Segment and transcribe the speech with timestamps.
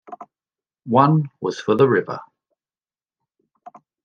[0.87, 2.21] One was for the river.